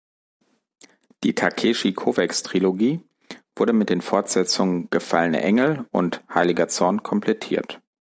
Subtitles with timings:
[1.23, 3.01] Die Takeshi-Kovacs-Trilogie
[3.55, 7.79] wurde mit den Fortsetzungen "Gefallene Engel" und "Heiliger Zorn" komplettiert.